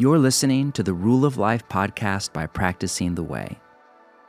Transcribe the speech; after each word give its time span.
You're 0.00 0.18
listening 0.18 0.72
to 0.72 0.82
the 0.82 0.94
Rule 0.94 1.26
of 1.26 1.36
Life 1.36 1.68
podcast 1.68 2.32
by 2.32 2.46
Practicing 2.46 3.16
the 3.16 3.22
Way. 3.22 3.58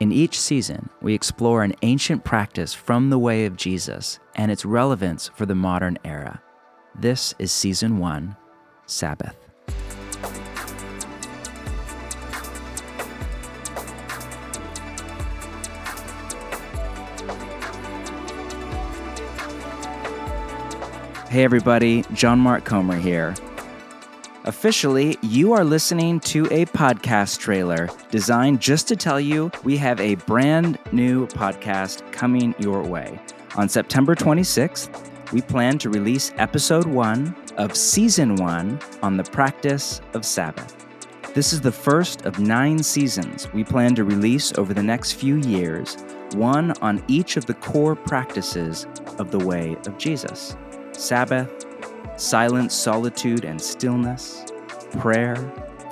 In 0.00 0.12
each 0.12 0.38
season, 0.38 0.90
we 1.00 1.14
explore 1.14 1.62
an 1.62 1.72
ancient 1.80 2.24
practice 2.24 2.74
from 2.74 3.08
the 3.08 3.18
way 3.18 3.46
of 3.46 3.56
Jesus 3.56 4.18
and 4.34 4.52
its 4.52 4.66
relevance 4.66 5.30
for 5.34 5.46
the 5.46 5.54
modern 5.54 5.96
era. 6.04 6.42
This 6.94 7.34
is 7.38 7.50
season 7.52 7.96
one 7.96 8.36
Sabbath. 8.84 9.34
Hey, 21.30 21.44
everybody, 21.44 22.04
John 22.12 22.40
Mark 22.40 22.66
Comer 22.66 22.98
here. 22.98 23.34
Officially, 24.44 25.16
you 25.22 25.52
are 25.52 25.62
listening 25.62 26.18
to 26.20 26.46
a 26.46 26.66
podcast 26.66 27.38
trailer 27.38 27.88
designed 28.10 28.60
just 28.60 28.88
to 28.88 28.96
tell 28.96 29.20
you 29.20 29.52
we 29.62 29.76
have 29.76 30.00
a 30.00 30.16
brand 30.16 30.80
new 30.90 31.28
podcast 31.28 32.10
coming 32.10 32.52
your 32.58 32.82
way. 32.82 33.20
On 33.54 33.68
September 33.68 34.16
26th, 34.16 35.32
we 35.32 35.42
plan 35.42 35.78
to 35.78 35.90
release 35.90 36.32
episode 36.38 36.86
one 36.86 37.36
of 37.56 37.76
season 37.76 38.34
one 38.34 38.80
on 39.00 39.16
the 39.16 39.22
practice 39.22 40.00
of 40.12 40.24
Sabbath. 40.24 40.76
This 41.34 41.52
is 41.52 41.60
the 41.60 41.70
first 41.70 42.22
of 42.26 42.40
nine 42.40 42.82
seasons 42.82 43.50
we 43.52 43.62
plan 43.62 43.94
to 43.94 44.02
release 44.02 44.52
over 44.58 44.74
the 44.74 44.82
next 44.82 45.12
few 45.12 45.36
years, 45.36 45.96
one 46.34 46.72
on 46.82 47.00
each 47.06 47.36
of 47.36 47.46
the 47.46 47.54
core 47.54 47.94
practices 47.94 48.88
of 49.20 49.30
the 49.30 49.38
way 49.38 49.76
of 49.86 49.98
Jesus 49.98 50.56
Sabbath, 50.90 51.64
silence, 52.16 52.74
solitude, 52.74 53.44
and 53.44 53.60
stillness, 53.60 54.44
prayer, 54.98 55.36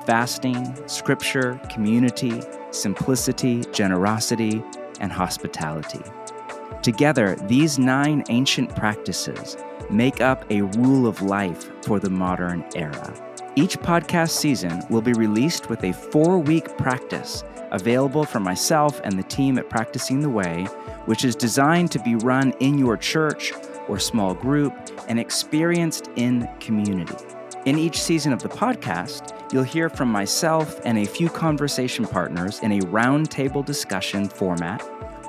fasting, 0.06 0.74
scripture, 0.88 1.60
community, 1.70 2.40
simplicity, 2.70 3.64
generosity, 3.72 4.62
and 5.00 5.12
hospitality. 5.12 6.02
Together, 6.82 7.36
these 7.46 7.78
nine 7.78 8.24
ancient 8.28 8.74
practices 8.74 9.56
make 9.90 10.20
up 10.20 10.44
a 10.50 10.62
rule 10.62 11.06
of 11.06 11.20
life 11.20 11.70
for 11.84 11.98
the 11.98 12.10
modern 12.10 12.64
era. 12.74 13.14
Each 13.56 13.76
podcast 13.78 14.30
season 14.30 14.82
will 14.88 15.02
be 15.02 15.12
released 15.12 15.68
with 15.68 15.84
a 15.84 15.92
four 15.92 16.38
week 16.38 16.76
practice 16.78 17.44
available 17.70 18.24
for 18.24 18.40
myself 18.40 19.00
and 19.04 19.18
the 19.18 19.22
team 19.24 19.58
at 19.58 19.68
Practicing 19.68 20.20
the 20.20 20.28
Way, 20.28 20.64
which 21.06 21.24
is 21.24 21.36
designed 21.36 21.90
to 21.92 21.98
be 22.00 22.14
run 22.16 22.52
in 22.60 22.78
your 22.78 22.96
church 22.96 23.52
or 23.90 23.98
small 23.98 24.32
group 24.32 24.72
and 25.08 25.18
experienced 25.18 26.08
in 26.16 26.48
community. 26.60 27.16
In 27.66 27.78
each 27.78 28.00
season 28.00 28.32
of 28.32 28.42
the 28.42 28.48
podcast, 28.48 29.52
you'll 29.52 29.64
hear 29.64 29.90
from 29.90 30.10
myself 30.10 30.80
and 30.84 30.96
a 30.96 31.04
few 31.04 31.28
conversation 31.28 32.06
partners 32.06 32.60
in 32.60 32.72
a 32.72 32.80
roundtable 32.86 33.64
discussion 33.64 34.28
format 34.28 34.82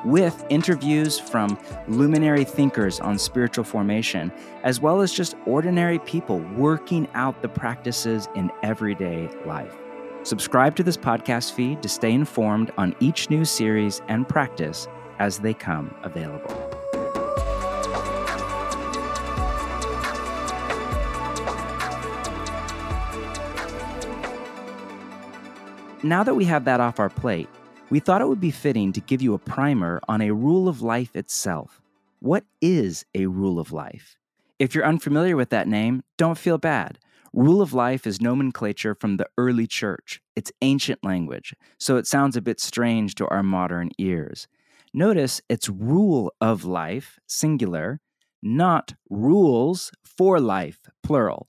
with 0.06 0.46
interviews 0.50 1.20
from 1.20 1.60
luminary 1.88 2.44
thinkers 2.44 3.00
on 3.00 3.20
spiritual 3.20 3.64
formation, 3.64 4.32
as 4.64 4.80
well 4.80 5.02
as 5.02 5.12
just 5.12 5.36
ordinary 5.46 6.00
people 6.00 6.40
working 6.56 7.08
out 7.14 7.42
the 7.42 7.50
practices 7.50 8.28
in 8.36 8.50
everyday 8.64 9.28
life. 9.46 9.76
Subscribe 10.24 10.76
to 10.76 10.84
this 10.84 10.98
podcast 10.98 11.54
feed 11.54 11.82
to 11.82 11.90
stay 11.90 12.12
informed 12.12 12.72
on 12.78 12.96
each 13.00 13.30
new 13.30 13.44
series 13.44 14.02
and 14.08 14.28
practice 14.28 14.88
as 15.20 15.40
they 15.40 15.54
come 15.54 15.94
available. 16.04 16.81
Now 26.04 26.24
that 26.24 26.34
we 26.34 26.46
have 26.46 26.66
that 26.66 26.80
off 26.80 27.00
our 27.00 27.12
plate, 27.12 27.48
we 27.92 28.00
thought 28.00 28.22
it 28.22 28.28
would 28.28 28.42
be 28.42 28.50
fitting 28.50 28.92
to 28.94 29.02
give 29.02 29.22
you 29.22 29.36
a 29.36 29.40
primer 29.40 30.02
on 30.08 30.20
a 30.20 30.32
rule 30.32 30.68
of 30.68 30.82
life 30.82 31.16
itself. 31.16 31.80
What 32.20 32.44
is 32.60 33.06
a 33.14 33.28
rule 33.28 33.60
of 33.60 33.72
life? 33.72 34.18
If 34.58 34.74
you're 34.74 34.86
unfamiliar 34.86 35.36
with 35.36 35.50
that 35.50 35.68
name, 35.68 36.04
don't 36.18 36.40
feel 36.40 36.58
bad. 36.58 36.98
Rule 37.34 37.62
of 37.62 37.76
life 37.76 38.08
is 38.08 38.20
nomenclature 38.20 38.96
from 38.96 39.18
the 39.18 39.28
early 39.38 39.68
church. 39.68 40.22
It's 40.36 40.52
ancient 40.64 41.04
language, 41.04 41.54
so 41.78 41.98
it 41.98 42.08
sounds 42.08 42.36
a 42.36 42.42
bit 42.42 42.60
strange 42.60 43.14
to 43.16 43.28
our 43.28 43.44
modern 43.44 43.92
ears. 44.00 44.48
Notice 44.96 45.40
it's 45.50 45.70
rule 45.70 46.34
of 46.42 46.66
life, 46.66 47.20
singular, 47.28 48.02
not 48.42 48.96
rules 49.08 49.92
for 50.04 50.40
life, 50.40 50.80
plural. 51.04 51.48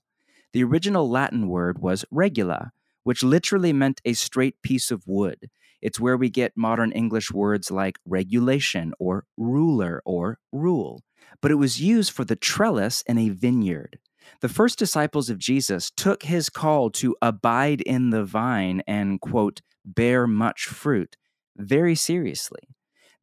The 0.53 0.63
original 0.63 1.09
Latin 1.09 1.47
word 1.47 1.79
was 1.79 2.05
regula, 2.11 2.71
which 3.03 3.23
literally 3.23 3.73
meant 3.73 4.01
a 4.05 4.13
straight 4.13 4.61
piece 4.61 4.91
of 4.91 5.03
wood. 5.05 5.49
It's 5.81 5.99
where 5.99 6.15
we 6.15 6.29
get 6.29 6.53
modern 6.55 6.91
English 6.91 7.31
words 7.31 7.69
like 7.69 7.99
regulation 8.05 8.93
or 8.99 9.25
ruler 9.37 10.01
or 10.05 10.39
rule. 10.51 11.03
But 11.41 11.51
it 11.51 11.55
was 11.55 11.81
used 11.81 12.11
for 12.11 12.23
the 12.23 12.37
trellis 12.37 13.03
in 13.05 13.17
a 13.17 13.29
vineyard. 13.29 13.99
The 14.39 14.49
first 14.49 14.79
disciples 14.79 15.29
of 15.29 15.37
Jesus 15.37 15.91
took 15.91 16.23
his 16.23 16.49
call 16.49 16.89
to 16.91 17.15
abide 17.21 17.81
in 17.81 18.11
the 18.11 18.23
vine 18.23 18.81
and, 18.87 19.19
quote, 19.19 19.61
bear 19.85 20.25
much 20.25 20.65
fruit 20.65 21.17
very 21.57 21.95
seriously. 21.95 22.61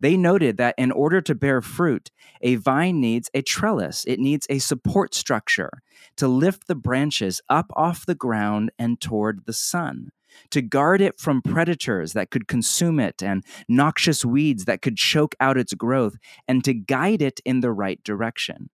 They 0.00 0.16
noted 0.16 0.56
that 0.56 0.74
in 0.78 0.90
order 0.90 1.20
to 1.20 1.34
bear 1.34 1.60
fruit, 1.60 2.10
a 2.40 2.56
vine 2.56 3.00
needs 3.00 3.30
a 3.34 3.42
trellis, 3.42 4.04
it 4.06 4.18
needs 4.18 4.46
a 4.48 4.58
support 4.58 5.14
structure 5.14 5.82
to 6.16 6.26
lift 6.26 6.66
the 6.66 6.74
branches 6.74 7.42
up 7.48 7.70
off 7.76 8.06
the 8.06 8.14
ground 8.14 8.70
and 8.78 8.98
toward 9.00 9.44
the 9.44 9.52
sun, 9.52 10.10
to 10.50 10.62
guard 10.62 11.02
it 11.02 11.20
from 11.20 11.42
predators 11.42 12.14
that 12.14 12.30
could 12.30 12.48
consume 12.48 12.98
it 12.98 13.22
and 13.22 13.44
noxious 13.68 14.24
weeds 14.24 14.64
that 14.64 14.80
could 14.80 14.96
choke 14.96 15.34
out 15.38 15.58
its 15.58 15.74
growth, 15.74 16.16
and 16.48 16.64
to 16.64 16.72
guide 16.72 17.20
it 17.20 17.40
in 17.44 17.60
the 17.60 17.72
right 17.72 18.02
direction. 18.02 18.70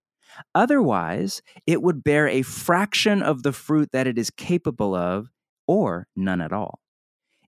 Otherwise, 0.55 1.43
it 1.67 1.83
would 1.83 2.05
bear 2.05 2.29
a 2.29 2.43
fraction 2.43 3.23
of 3.23 3.43
the 3.43 3.53
fruit 3.53 3.91
that 3.93 4.07
it 4.07 4.19
is 4.19 4.31
capable 4.31 4.95
of, 4.95 5.31
or 5.67 6.07
none 6.15 6.41
at 6.41 6.53
all. 6.53 6.79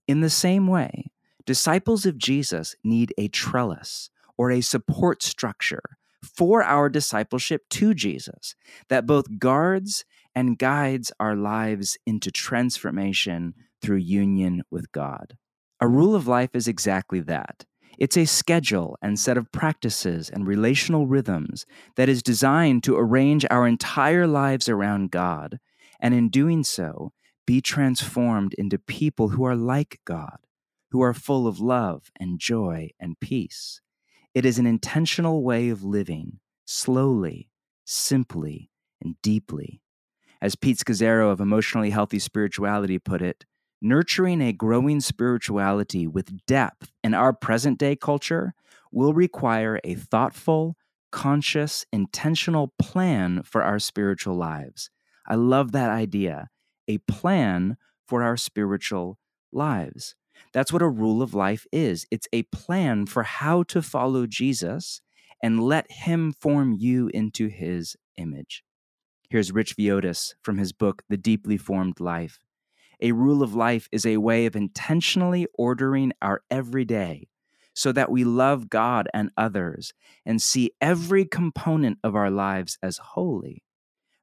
In 0.08 0.20
the 0.20 0.30
same 0.30 0.66
way, 0.66 1.10
Disciples 1.48 2.04
of 2.04 2.18
Jesus 2.18 2.76
need 2.84 3.14
a 3.16 3.28
trellis 3.28 4.10
or 4.36 4.50
a 4.50 4.60
support 4.60 5.22
structure 5.22 5.96
for 6.22 6.62
our 6.62 6.90
discipleship 6.90 7.62
to 7.70 7.94
Jesus 7.94 8.54
that 8.90 9.06
both 9.06 9.38
guards 9.38 10.04
and 10.34 10.58
guides 10.58 11.10
our 11.18 11.34
lives 11.34 11.96
into 12.04 12.30
transformation 12.30 13.54
through 13.80 13.96
union 13.96 14.62
with 14.70 14.92
God. 14.92 15.38
A 15.80 15.88
rule 15.88 16.14
of 16.14 16.28
life 16.28 16.50
is 16.52 16.68
exactly 16.68 17.20
that. 17.20 17.64
It's 17.96 18.18
a 18.18 18.26
schedule 18.26 18.98
and 19.00 19.18
set 19.18 19.38
of 19.38 19.50
practices 19.50 20.28
and 20.28 20.46
relational 20.46 21.06
rhythms 21.06 21.64
that 21.96 22.10
is 22.10 22.22
designed 22.22 22.84
to 22.84 22.98
arrange 22.98 23.46
our 23.50 23.66
entire 23.66 24.26
lives 24.26 24.68
around 24.68 25.12
God, 25.12 25.58
and 25.98 26.12
in 26.12 26.28
doing 26.28 26.62
so, 26.62 27.12
be 27.46 27.62
transformed 27.62 28.52
into 28.58 28.78
people 28.78 29.30
who 29.30 29.44
are 29.44 29.56
like 29.56 29.98
God 30.04 30.40
who 30.90 31.02
are 31.02 31.14
full 31.14 31.46
of 31.46 31.60
love 31.60 32.10
and 32.18 32.38
joy 32.38 32.90
and 32.98 33.20
peace. 33.20 33.80
It 34.34 34.44
is 34.44 34.58
an 34.58 34.66
intentional 34.66 35.42
way 35.42 35.68
of 35.68 35.84
living, 35.84 36.40
slowly, 36.64 37.50
simply, 37.84 38.70
and 39.02 39.20
deeply. 39.22 39.80
As 40.40 40.54
Pete 40.54 40.78
Scazzero 40.78 41.30
of 41.30 41.40
Emotionally 41.40 41.90
Healthy 41.90 42.20
Spirituality 42.20 42.98
put 42.98 43.22
it, 43.22 43.44
nurturing 43.80 44.40
a 44.40 44.52
growing 44.52 45.00
spirituality 45.00 46.06
with 46.06 46.46
depth 46.46 46.92
in 47.02 47.14
our 47.14 47.32
present 47.32 47.78
day 47.78 47.96
culture 47.96 48.54
will 48.92 49.12
require 49.12 49.80
a 49.84 49.94
thoughtful, 49.94 50.76
conscious, 51.10 51.84
intentional 51.92 52.72
plan 52.80 53.42
for 53.42 53.62
our 53.62 53.78
spiritual 53.78 54.36
lives. 54.36 54.90
I 55.26 55.34
love 55.34 55.72
that 55.72 55.90
idea 55.90 56.48
a 56.86 56.98
plan 56.98 57.76
for 58.06 58.22
our 58.22 58.36
spiritual 58.36 59.18
lives. 59.52 60.14
That's 60.52 60.72
what 60.72 60.82
a 60.82 60.88
rule 60.88 61.22
of 61.22 61.34
life 61.34 61.66
is 61.72 62.06
it's 62.10 62.28
a 62.32 62.44
plan 62.44 63.06
for 63.06 63.22
how 63.22 63.62
to 63.64 63.82
follow 63.82 64.26
Jesus 64.26 65.00
and 65.42 65.62
let 65.62 65.90
him 65.90 66.32
form 66.32 66.72
you 66.72 67.08
into 67.14 67.48
his 67.48 67.96
image. 68.16 68.62
Here's 69.30 69.52
Rich 69.52 69.76
Villodas 69.76 70.34
from 70.42 70.58
his 70.58 70.72
book, 70.72 71.02
The 71.08 71.16
Deeply 71.16 71.56
Formed 71.56 72.00
Life. 72.00 72.40
A 73.00 73.12
rule 73.12 73.42
of 73.42 73.54
life 73.54 73.88
is 73.92 74.04
a 74.04 74.16
way 74.16 74.46
of 74.46 74.56
intentionally 74.56 75.46
ordering 75.56 76.12
our 76.20 76.42
everyday 76.50 77.28
so 77.74 77.92
that 77.92 78.10
we 78.10 78.24
love 78.24 78.68
God 78.68 79.08
and 79.14 79.30
others 79.36 79.92
and 80.26 80.42
see 80.42 80.72
every 80.80 81.24
component 81.24 81.98
of 82.02 82.16
our 82.16 82.30
lives 82.30 82.76
as 82.82 82.98
holy. 82.98 83.62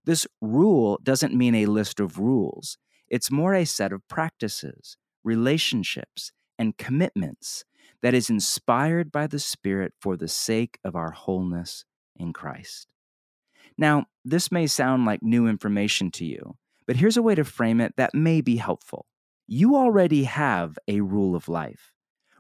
This 0.03 0.27
rule 0.41 1.00
doesn't 1.01 1.33
mean 1.33 1.56
a 1.56 1.67
list 1.67 2.00
of 2.00 2.19
rules, 2.19 2.77
it's 3.07 3.31
more 3.31 3.53
a 3.53 3.65
set 3.65 3.94
of 3.94 4.06
practices 4.07 4.97
relationships, 5.25 6.31
and 6.57 6.77
commitments 6.77 7.66
that 8.01 8.13
is 8.13 8.30
inspired 8.30 9.12
by 9.12 9.27
the 9.27 9.39
Spirit 9.39 9.94
for 10.00 10.16
the 10.16 10.27
sake 10.27 10.80
of 10.86 10.95
our 10.95 11.12
wholeness 11.12 11.83
in 12.16 12.31
Christ. 12.31 12.88
Now, 13.77 14.06
this 14.24 14.51
may 14.51 14.68
sound 14.68 15.06
like 15.06 15.22
new 15.22 15.48
information 15.48 16.12
to 16.12 16.25
you, 16.25 16.56
but 16.88 16.95
here's 16.95 17.18
a 17.18 17.22
way 17.22 17.36
to 17.36 17.44
frame 17.44 17.81
it 17.81 17.95
that 17.98 18.13
may 18.13 18.39
be 18.39 18.56
helpful. 18.56 19.06
you 19.48 19.75
already 19.75 20.24
have 20.24 20.77
a 20.88 21.01
rule 21.01 21.36
of 21.36 21.48
life. 21.48 21.92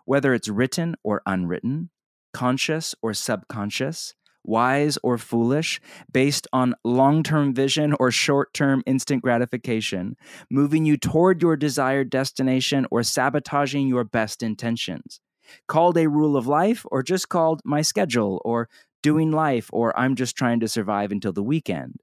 Whether 0.05 0.33
it's 0.33 0.49
written 0.49 0.95
or 1.03 1.21
unwritten, 1.25 1.89
conscious 2.33 2.95
or 3.01 3.13
subconscious, 3.13 4.13
wise 4.47 4.97
or 5.03 5.17
foolish, 5.17 5.79
based 6.11 6.47
on 6.53 6.75
long 6.83 7.23
term 7.23 7.53
vision 7.53 7.93
or 7.99 8.11
short 8.11 8.53
term 8.53 8.83
instant 8.85 9.23
gratification, 9.23 10.15
moving 10.49 10.85
you 10.85 10.97
toward 10.97 11.41
your 11.41 11.55
desired 11.55 12.09
destination 12.09 12.85
or 12.91 13.03
sabotaging 13.03 13.87
your 13.87 14.03
best 14.03 14.43
intentions. 14.43 15.19
Called 15.67 15.97
a 15.97 16.09
rule 16.09 16.35
of 16.35 16.47
life 16.47 16.85
or 16.91 17.03
just 17.03 17.29
called 17.29 17.61
my 17.63 17.81
schedule 17.81 18.41
or 18.43 18.67
doing 19.03 19.31
life 19.31 19.69
or 19.71 19.97
I'm 19.97 20.15
just 20.15 20.35
trying 20.35 20.59
to 20.61 20.67
survive 20.67 21.11
until 21.11 21.33
the 21.33 21.43
weekend. 21.43 21.99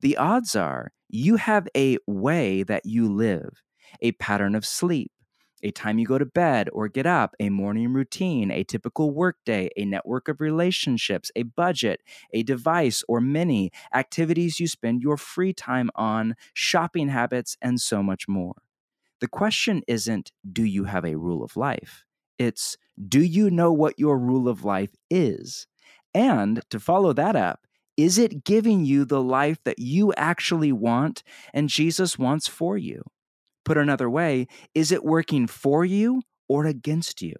The 0.00 0.18
odds 0.18 0.54
are 0.54 0.92
you 1.08 1.36
have 1.36 1.66
a 1.76 1.96
way 2.06 2.62
that 2.64 2.84
you 2.84 3.10
live, 3.10 3.62
a 4.02 4.12
pattern 4.12 4.54
of 4.54 4.66
sleep, 4.66 5.10
a 5.64 5.72
time 5.72 5.98
you 5.98 6.06
go 6.06 6.18
to 6.18 6.26
bed 6.26 6.68
or 6.72 6.88
get 6.88 7.06
up, 7.06 7.34
a 7.40 7.48
morning 7.48 7.92
routine, 7.92 8.50
a 8.52 8.62
typical 8.62 9.10
workday, 9.10 9.70
a 9.76 9.84
network 9.84 10.28
of 10.28 10.40
relationships, 10.40 11.32
a 11.34 11.42
budget, 11.42 12.02
a 12.32 12.44
device 12.44 13.02
or 13.08 13.20
many, 13.20 13.72
activities 13.92 14.60
you 14.60 14.68
spend 14.68 15.02
your 15.02 15.16
free 15.16 15.52
time 15.52 15.90
on, 15.96 16.36
shopping 16.52 17.08
habits, 17.08 17.56
and 17.60 17.80
so 17.80 18.02
much 18.02 18.28
more. 18.28 18.54
The 19.20 19.28
question 19.28 19.82
isn't, 19.88 20.32
do 20.52 20.64
you 20.64 20.84
have 20.84 21.04
a 21.04 21.16
rule 21.16 21.42
of 21.42 21.56
life? 21.56 22.04
It's, 22.38 22.76
do 23.08 23.20
you 23.20 23.50
know 23.50 23.72
what 23.72 23.98
your 23.98 24.18
rule 24.18 24.48
of 24.48 24.64
life 24.64 24.90
is? 25.10 25.66
And 26.12 26.62
to 26.70 26.78
follow 26.78 27.12
that 27.14 27.34
up, 27.34 27.66
is 27.96 28.18
it 28.18 28.44
giving 28.44 28.84
you 28.84 29.04
the 29.04 29.22
life 29.22 29.58
that 29.64 29.78
you 29.78 30.12
actually 30.14 30.72
want 30.72 31.22
and 31.52 31.68
Jesus 31.68 32.18
wants 32.18 32.48
for 32.48 32.76
you? 32.76 33.02
Put 33.64 33.78
another 33.78 34.10
way, 34.10 34.46
is 34.74 34.92
it 34.92 35.04
working 35.04 35.46
for 35.46 35.84
you 35.84 36.22
or 36.48 36.66
against 36.66 37.22
you? 37.22 37.34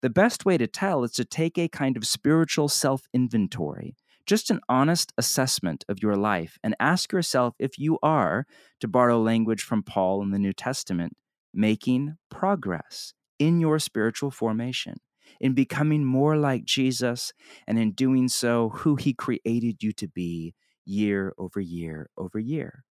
The 0.00 0.10
best 0.10 0.44
way 0.44 0.58
to 0.58 0.66
tell 0.66 1.02
is 1.02 1.12
to 1.12 1.24
take 1.24 1.58
a 1.58 1.68
kind 1.68 1.96
of 1.96 2.06
spiritual 2.06 2.68
self 2.68 3.02
inventory, 3.12 3.96
just 4.26 4.50
an 4.50 4.60
honest 4.68 5.12
assessment 5.18 5.84
of 5.88 6.02
your 6.02 6.16
life, 6.16 6.58
and 6.62 6.76
ask 6.78 7.12
yourself 7.12 7.54
if 7.58 7.78
you 7.78 7.98
are, 8.02 8.46
to 8.80 8.86
borrow 8.86 9.20
language 9.20 9.62
from 9.62 9.82
Paul 9.82 10.22
in 10.22 10.30
the 10.30 10.38
New 10.38 10.52
Testament, 10.52 11.16
making 11.52 12.16
progress 12.30 13.14
in 13.38 13.58
your 13.58 13.78
spiritual 13.78 14.30
formation, 14.30 14.96
in 15.40 15.54
becoming 15.54 16.04
more 16.04 16.36
like 16.36 16.64
Jesus, 16.64 17.32
and 17.66 17.78
in 17.78 17.92
doing 17.92 18.28
so, 18.28 18.68
who 18.68 18.96
he 18.96 19.12
created 19.12 19.82
you 19.82 19.92
to 19.92 20.06
be 20.06 20.54
year 20.84 21.32
over 21.38 21.60
year 21.60 22.08
over 22.16 22.38
year. 22.38 22.84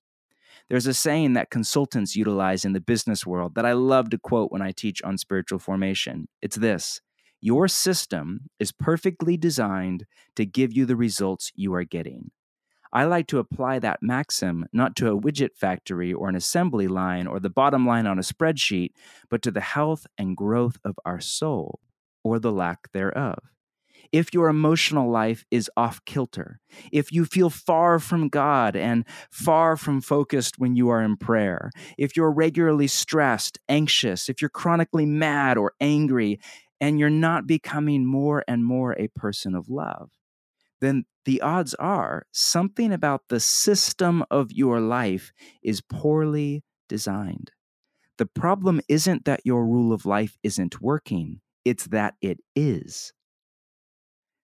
There's 0.69 0.88
a 0.88 0.94
saying 0.94 1.33
that 1.33 1.50
consultants 1.50 2.15
utilize 2.15 2.65
in 2.65 2.74
the 2.74 2.81
business 2.81 3.25
world 3.25 3.56
that 3.56 3.65
I 3.65 3.74
love 3.74 4.09
to 4.12 4.18
quote 4.18 4.51
when 4.51 4.62
I 4.62 4.71
teach 4.71 5.01
on 5.01 5.18
spiritual 5.18 5.59
formation. 5.59 6.27
It's 6.42 6.57
this 6.57 7.01
Your 7.42 7.68
system 7.68 8.42
is 8.59 8.71
perfectly 8.71 9.38
designed 9.38 10.06
to 10.36 10.45
give 10.45 10.74
you 10.74 10.86
the 10.86 10.95
results 10.95 11.51
you 11.56 11.74
are 11.74 11.83
getting. 11.83 12.31
I 12.94 13.04
like 13.04 13.27
to 13.27 13.39
apply 13.39 13.80
that 13.80 14.01
maxim 14.01 14.65
not 14.71 14.95
to 14.98 15.12
a 15.12 15.19
widget 15.19 15.56
factory 15.56 16.13
or 16.13 16.30
an 16.30 16.36
assembly 16.36 16.88
line 16.88 17.27
or 17.27 17.39
the 17.39 17.50
bottom 17.50 17.86
line 17.86 18.07
on 18.07 18.18
a 18.18 18.21
spreadsheet, 18.21 18.92
but 19.30 19.42
to 19.42 19.51
the 19.51 19.62
health 19.62 20.07
and 20.18 20.38
growth 20.38 20.77
of 20.86 20.98
our 21.06 21.19
soul 21.19 21.80
or 22.24 22.39
the 22.39 22.51
lack 22.51 22.92
thereof 22.94 23.39
if 24.12 24.33
your 24.33 24.50
emotional 24.50 25.09
life 25.09 25.45
is 25.51 25.69
off 25.77 26.04
kilter, 26.06 26.59
if 26.92 27.12
you 27.12 27.25
feel 27.25 27.50
far 27.50 28.00
from 28.00 28.30
God 28.30 28.75
and 28.75 29.06
far 29.31 29.77
from 29.77 30.01
focused 30.01 30.59
when 30.59 30.75
you 30.75 30.89
are 30.89 31.01
in 31.01 31.18
prayer, 31.18 31.71
if 31.98 32.15
you're 32.15 32.31
regularly 32.31 32.88
stressed, 32.88 33.59
anxious, 33.69 34.30
if 34.30 34.42
you're 34.42 34.50
chronically 34.50 35.06
mad 35.06 35.57
or 35.57 35.74
angry, 35.80 36.39
and 36.80 37.00
you're 37.00 37.09
not 37.09 37.48
becoming 37.48 38.06
more 38.06 38.44
and 38.48 38.63
more 38.63 38.94
a 38.94 39.07
person 39.09 39.56
of 39.56 39.69
love, 39.69 40.12
then 40.80 41.06
the 41.25 41.42
odds 41.42 41.74
are 41.75 42.25
something 42.31 42.94
about 42.94 43.24
the 43.30 43.39
system 43.39 44.24
of 44.30 44.51
your 44.51 44.80
life 44.80 45.31
is 45.63 45.81
poorly 45.81 46.63
designed. 46.88 47.51
The 48.18 48.25
problem 48.25 48.81
isn't 48.88 49.25
that 49.25 49.42
your 49.44 49.65
rule 49.65 49.94
of 49.94 50.06
life 50.06 50.38
isn't 50.44 50.81
working, 50.81 51.42
it's 51.65 51.88
that 51.88 52.15
it 52.21 52.39
is. 52.56 53.13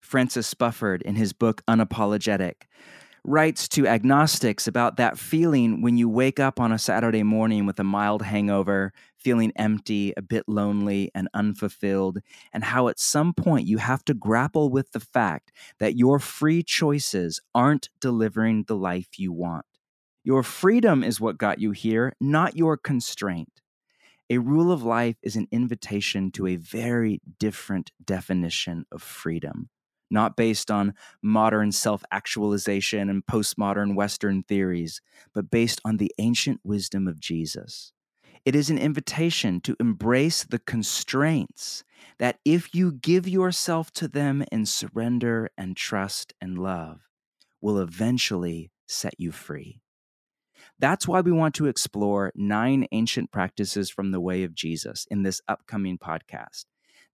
Francis 0.00 0.52
Spufford, 0.52 1.02
in 1.02 1.14
his 1.14 1.32
book 1.32 1.62
Unapologetic, 1.68 2.62
writes 3.24 3.68
to 3.68 3.86
agnostics 3.86 4.66
about 4.66 4.96
that 4.96 5.18
feeling 5.18 5.82
when 5.82 5.96
you 5.96 6.08
wake 6.08 6.40
up 6.40 6.58
on 6.58 6.72
a 6.72 6.78
Saturday 6.78 7.22
morning 7.22 7.66
with 7.66 7.78
a 7.78 7.84
mild 7.84 8.22
hangover, 8.22 8.92
feeling 9.16 9.52
empty, 9.56 10.12
a 10.16 10.22
bit 10.22 10.44
lonely, 10.48 11.10
and 11.14 11.28
unfulfilled, 11.34 12.18
and 12.52 12.64
how 12.64 12.88
at 12.88 12.98
some 12.98 13.34
point 13.34 13.66
you 13.66 13.78
have 13.78 14.04
to 14.04 14.14
grapple 14.14 14.70
with 14.70 14.92
the 14.92 15.00
fact 15.00 15.52
that 15.78 15.96
your 15.96 16.18
free 16.18 16.62
choices 16.62 17.40
aren't 17.54 17.90
delivering 18.00 18.64
the 18.66 18.76
life 18.76 19.18
you 19.18 19.32
want. 19.32 19.66
Your 20.24 20.42
freedom 20.42 21.02
is 21.04 21.20
what 21.20 21.38
got 21.38 21.58
you 21.58 21.70
here, 21.72 22.14
not 22.20 22.56
your 22.56 22.76
constraint. 22.76 23.60
A 24.28 24.38
rule 24.38 24.70
of 24.70 24.82
life 24.82 25.16
is 25.22 25.36
an 25.36 25.48
invitation 25.50 26.30
to 26.32 26.46
a 26.46 26.56
very 26.56 27.20
different 27.38 27.90
definition 28.04 28.86
of 28.92 29.02
freedom 29.02 29.68
not 30.10 30.36
based 30.36 30.70
on 30.70 30.94
modern 31.22 31.72
self 31.72 32.02
actualization 32.10 33.08
and 33.08 33.24
postmodern 33.26 33.94
Western 33.94 34.42
theories, 34.42 35.00
but 35.34 35.50
based 35.50 35.80
on 35.84 35.96
the 35.96 36.12
ancient 36.18 36.60
wisdom 36.64 37.06
of 37.06 37.20
Jesus. 37.20 37.92
It 38.44 38.54
is 38.54 38.70
an 38.70 38.78
invitation 38.78 39.60
to 39.62 39.76
embrace 39.78 40.44
the 40.44 40.58
constraints 40.58 41.84
that, 42.18 42.38
if 42.44 42.74
you 42.74 42.92
give 42.92 43.28
yourself 43.28 43.92
to 43.92 44.08
them 44.08 44.42
in 44.50 44.64
surrender 44.64 45.50
and 45.58 45.76
trust 45.76 46.32
and 46.40 46.58
love, 46.58 47.00
will 47.60 47.78
eventually 47.78 48.70
set 48.86 49.14
you 49.18 49.30
free. 49.30 49.82
That's 50.78 51.06
why 51.06 51.20
we 51.20 51.32
want 51.32 51.54
to 51.56 51.66
explore 51.66 52.32
nine 52.34 52.86
ancient 52.92 53.30
practices 53.30 53.90
from 53.90 54.10
the 54.10 54.20
way 54.20 54.44
of 54.44 54.54
Jesus 54.54 55.06
in 55.10 55.22
this 55.22 55.42
upcoming 55.46 55.98
podcast. 55.98 56.64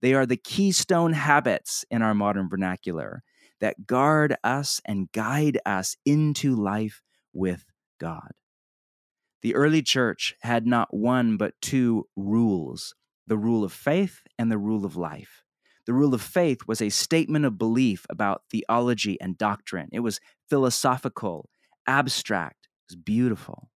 They 0.03 0.15
are 0.15 0.27
the 0.27 0.37
keystone 0.37 1.13
habits 1.13 1.85
in 1.91 2.03
our 2.03 2.15
modern 2.15 2.49
vernacular 2.49 3.23
that 3.61 3.87
guard 3.87 4.37
us 4.45 4.81
and 4.85 5.11
guide 5.13 5.59
us 5.65 5.97
into 6.05 6.55
life 6.55 7.03
with 7.33 7.65
God. 7.99 8.33
The 9.43 9.55
early 9.55 9.83
church 9.83 10.35
had 10.41 10.67
not 10.67 10.93
one 10.93 11.37
but 11.37 11.55
two 11.63 12.07
rules 12.17 12.95
the 13.29 13.37
rule 13.37 13.65
of 13.65 13.73
faith 13.73 14.21
and 14.39 14.53
the 14.53 14.59
rule 14.59 14.85
of 14.85 14.97
life. 14.97 15.43
The 15.87 15.93
rule 15.93 16.15
of 16.15 16.23
faith 16.23 16.61
was 16.67 16.81
a 16.81 16.91
statement 16.91 17.45
of 17.45 17.59
belief 17.59 18.07
about 18.09 18.43
theology 18.51 19.21
and 19.21 19.37
doctrine. 19.37 19.89
It 19.93 20.01
was 20.01 20.21
philosophical, 20.49 21.49
abstract, 21.87 22.69
it 22.89 22.95
was 22.95 22.97
beautiful. 22.97 23.71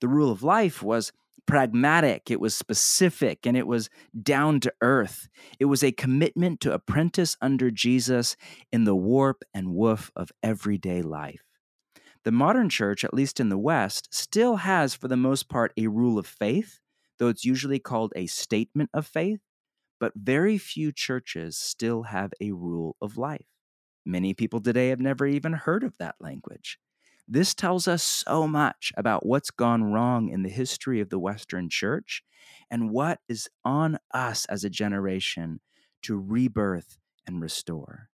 The 0.00 0.08
rule 0.08 0.30
of 0.30 0.42
life 0.42 0.82
was 0.82 1.12
pragmatic, 1.46 2.30
it 2.30 2.40
was 2.40 2.56
specific, 2.56 3.46
and 3.46 3.56
it 3.56 3.66
was 3.66 3.90
down 4.20 4.60
to 4.60 4.72
earth. 4.80 5.28
It 5.58 5.66
was 5.66 5.82
a 5.82 5.92
commitment 5.92 6.60
to 6.60 6.72
apprentice 6.72 7.36
under 7.40 7.70
Jesus 7.70 8.36
in 8.72 8.84
the 8.84 8.94
warp 8.94 9.42
and 9.52 9.74
woof 9.74 10.10
of 10.16 10.32
everyday 10.42 11.02
life. 11.02 11.42
The 12.24 12.32
modern 12.32 12.70
church, 12.70 13.04
at 13.04 13.12
least 13.12 13.38
in 13.38 13.50
the 13.50 13.58
West, 13.58 14.08
still 14.12 14.56
has, 14.56 14.94
for 14.94 15.08
the 15.08 15.16
most 15.16 15.48
part, 15.48 15.72
a 15.76 15.88
rule 15.88 16.18
of 16.18 16.26
faith, 16.26 16.80
though 17.18 17.28
it's 17.28 17.44
usually 17.44 17.78
called 17.78 18.12
a 18.16 18.26
statement 18.26 18.90
of 18.94 19.06
faith. 19.06 19.40
But 20.00 20.12
very 20.16 20.58
few 20.58 20.90
churches 20.90 21.56
still 21.56 22.04
have 22.04 22.32
a 22.40 22.52
rule 22.52 22.96
of 23.00 23.16
life. 23.16 23.46
Many 24.06 24.34
people 24.34 24.60
today 24.60 24.88
have 24.88 25.00
never 25.00 25.26
even 25.26 25.52
heard 25.52 25.84
of 25.84 25.94
that 25.98 26.16
language. 26.20 26.78
This 27.26 27.54
tells 27.54 27.88
us 27.88 28.02
so 28.02 28.46
much 28.46 28.92
about 28.96 29.24
what's 29.24 29.50
gone 29.50 29.84
wrong 29.84 30.28
in 30.28 30.42
the 30.42 30.50
history 30.50 31.00
of 31.00 31.08
the 31.08 31.18
Western 31.18 31.70
church 31.70 32.22
and 32.70 32.90
what 32.90 33.20
is 33.28 33.48
on 33.64 33.98
us 34.12 34.44
as 34.46 34.62
a 34.62 34.70
generation 34.70 35.60
to 36.02 36.18
rebirth 36.18 36.98
and 37.26 37.40
restore. 37.40 38.10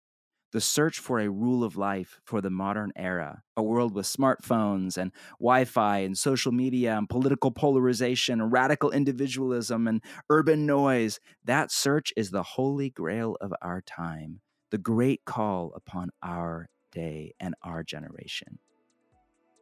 The 0.51 0.61
search 0.61 0.99
for 0.99 1.19
a 1.19 1.29
rule 1.29 1.63
of 1.63 1.77
life 1.77 2.19
for 2.23 2.41
the 2.41 2.49
modern 2.49 2.91
era, 2.95 3.43
a 3.55 3.63
world 3.63 3.93
with 3.93 4.07
smartphones 4.07 4.97
and 4.97 5.11
Wi 5.39 5.65
Fi 5.65 5.99
and 5.99 6.17
social 6.17 6.51
media 6.51 6.97
and 6.97 7.09
political 7.09 7.51
polarization 7.51 8.41
and 8.41 8.51
radical 8.51 8.91
individualism 8.91 9.87
and 9.87 10.03
urban 10.29 10.65
noise, 10.65 11.19
that 11.45 11.71
search 11.71 12.11
is 12.17 12.31
the 12.31 12.43
holy 12.43 12.89
grail 12.89 13.37
of 13.41 13.53
our 13.61 13.81
time, 13.81 14.41
the 14.71 14.79
great 14.79 15.23
call 15.25 15.71
upon 15.75 16.09
our 16.23 16.69
day 16.91 17.33
and 17.39 17.53
our 17.63 17.83
generation. 17.83 18.59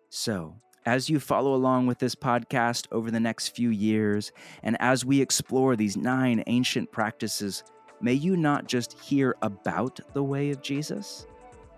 So, 0.09 0.55
as 0.85 1.09
you 1.09 1.19
follow 1.19 1.53
along 1.53 1.87
with 1.87 1.99
this 1.99 2.15
podcast 2.15 2.87
over 2.91 3.11
the 3.11 3.19
next 3.19 3.49
few 3.49 3.69
years, 3.69 4.31
and 4.63 4.77
as 4.79 5.03
we 5.03 5.19
explore 5.19 5.75
these 5.75 5.97
nine 5.97 6.43
ancient 6.47 6.91
practices, 6.91 7.63
may 7.99 8.13
you 8.13 8.37
not 8.37 8.67
just 8.67 8.97
hear 8.99 9.35
about 9.41 9.99
the 10.13 10.23
way 10.23 10.49
of 10.49 10.61
Jesus, 10.61 11.27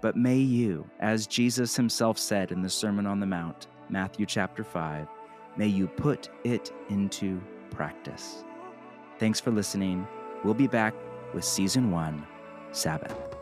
but 0.02 0.16
may 0.16 0.38
you, 0.38 0.88
as 1.00 1.26
Jesus 1.26 1.76
himself 1.76 2.20
said 2.20 2.52
in 2.52 2.62
the 2.62 2.70
Sermon 2.70 3.08
on 3.08 3.20
the 3.20 3.26
Mount, 3.26 3.68
Matthew 3.90 4.28
chapter 4.28 4.64
5, 4.64 5.08
may 5.58 5.68
you 5.68 5.88
put 5.88 6.30
it 6.44 6.72
into 6.90 7.42
practice. 7.72 8.44
Thanks 9.18 9.40
for 9.40 9.50
listening. 9.50 10.08
We'll 10.44 10.54
be 10.54 10.68
back 10.68 10.94
with 11.34 11.44
season 11.44 11.92
one 11.92 12.26
Sabbath. 12.72 13.39